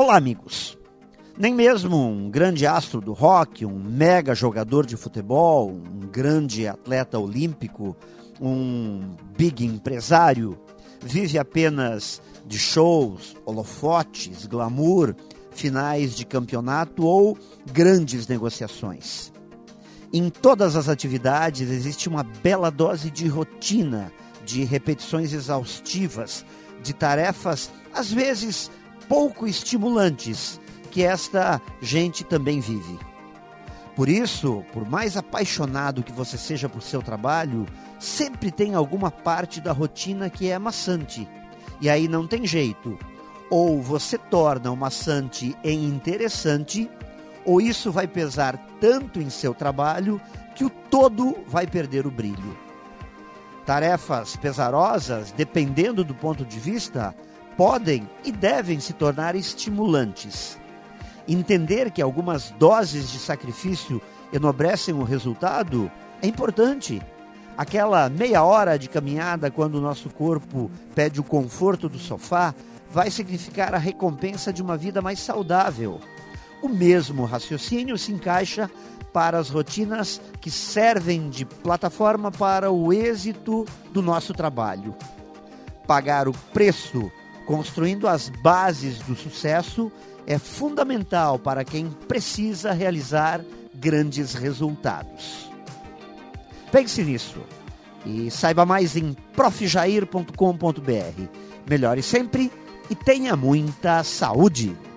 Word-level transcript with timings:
Olá, 0.00 0.16
amigos. 0.16 0.78
Nem 1.36 1.52
mesmo 1.52 1.96
um 1.96 2.30
grande 2.30 2.64
astro 2.64 3.00
do 3.00 3.12
rock, 3.12 3.66
um 3.66 3.80
mega 3.80 4.32
jogador 4.32 4.86
de 4.86 4.96
futebol, 4.96 5.72
um 5.72 6.06
grande 6.06 6.68
atleta 6.68 7.18
olímpico, 7.18 7.96
um 8.40 9.16
big 9.36 9.66
empresário, 9.66 10.56
vive 11.02 11.36
apenas 11.36 12.22
de 12.46 12.56
shows, 12.56 13.36
holofotes, 13.44 14.46
glamour, 14.46 15.16
finais 15.50 16.14
de 16.14 16.24
campeonato 16.24 17.04
ou 17.04 17.36
grandes 17.72 18.28
negociações. 18.28 19.32
Em 20.12 20.30
todas 20.30 20.76
as 20.76 20.88
atividades 20.88 21.68
existe 21.68 22.08
uma 22.08 22.22
bela 22.22 22.70
dose 22.70 23.10
de 23.10 23.26
rotina, 23.26 24.12
de 24.44 24.62
repetições 24.62 25.32
exaustivas, 25.32 26.44
de 26.84 26.92
tarefas 26.92 27.68
às 27.92 28.12
vezes 28.12 28.70
pouco 29.08 29.46
estimulantes 29.46 30.60
que 30.90 31.02
esta 31.02 31.60
gente 31.80 32.24
também 32.24 32.60
vive. 32.60 32.98
Por 33.94 34.08
isso, 34.08 34.64
por 34.72 34.88
mais 34.88 35.16
apaixonado 35.16 36.04
que 36.04 36.12
você 36.12 36.38
seja 36.38 36.68
por 36.68 36.82
seu 36.82 37.02
trabalho, 37.02 37.66
sempre 37.98 38.52
tem 38.52 38.74
alguma 38.74 39.10
parte 39.10 39.60
da 39.60 39.72
rotina 39.72 40.30
que 40.30 40.48
é 40.48 40.58
maçante. 40.58 41.28
E 41.80 41.90
aí 41.90 42.06
não 42.06 42.26
tem 42.26 42.46
jeito. 42.46 42.96
Ou 43.50 43.82
você 43.82 44.16
torna 44.16 44.70
o 44.70 44.76
maçante 44.76 45.56
em 45.64 45.84
interessante, 45.84 46.88
ou 47.44 47.60
isso 47.60 47.90
vai 47.90 48.06
pesar 48.06 48.56
tanto 48.80 49.20
em 49.20 49.30
seu 49.30 49.52
trabalho 49.52 50.20
que 50.54 50.64
o 50.64 50.70
todo 50.70 51.36
vai 51.46 51.66
perder 51.66 52.06
o 52.06 52.10
brilho. 52.10 52.56
Tarefas 53.66 54.36
pesarosas, 54.36 55.32
dependendo 55.32 56.04
do 56.04 56.14
ponto 56.14 56.44
de 56.44 56.58
vista, 56.60 57.14
podem 57.58 58.08
e 58.24 58.30
devem 58.30 58.78
se 58.78 58.92
tornar 58.92 59.34
estimulantes. 59.34 60.56
Entender 61.26 61.90
que 61.90 62.00
algumas 62.00 62.52
doses 62.52 63.10
de 63.10 63.18
sacrifício 63.18 64.00
enobrecem 64.32 64.94
o 64.94 65.02
resultado 65.02 65.90
é 66.22 66.28
importante. 66.28 67.02
Aquela 67.56 68.08
meia 68.08 68.44
hora 68.44 68.78
de 68.78 68.88
caminhada, 68.88 69.50
quando 69.50 69.74
o 69.74 69.80
nosso 69.80 70.08
corpo 70.08 70.70
pede 70.94 71.18
o 71.18 71.24
conforto 71.24 71.88
do 71.88 71.98
sofá, 71.98 72.54
vai 72.92 73.10
significar 73.10 73.74
a 73.74 73.78
recompensa 73.78 74.52
de 74.52 74.62
uma 74.62 74.76
vida 74.76 75.02
mais 75.02 75.18
saudável. 75.18 76.00
O 76.62 76.68
mesmo 76.68 77.24
raciocínio 77.24 77.98
se 77.98 78.12
encaixa 78.12 78.70
para 79.12 79.36
as 79.36 79.50
rotinas 79.50 80.20
que 80.40 80.50
servem 80.50 81.28
de 81.28 81.44
plataforma 81.44 82.30
para 82.30 82.70
o 82.70 82.92
êxito 82.92 83.66
do 83.92 84.00
nosso 84.00 84.32
trabalho. 84.32 84.94
Pagar 85.88 86.28
o 86.28 86.32
preço 86.32 87.10
construindo 87.48 88.06
as 88.06 88.28
bases 88.28 88.98
do 88.98 89.16
sucesso 89.16 89.90
é 90.26 90.38
fundamental 90.38 91.38
para 91.38 91.64
quem 91.64 91.88
precisa 92.06 92.72
realizar 92.72 93.40
grandes 93.74 94.34
resultados. 94.34 95.50
Pense 96.70 97.02
nisso 97.02 97.40
e 98.04 98.30
saiba 98.30 98.66
mais 98.66 98.96
em 98.96 99.14
profjair.com.br. 99.34 101.22
Melhore 101.66 102.02
sempre 102.02 102.52
e 102.90 102.94
tenha 102.94 103.34
muita 103.34 104.04
saúde! 104.04 104.87